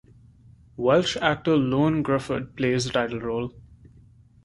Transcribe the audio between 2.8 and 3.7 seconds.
the title role.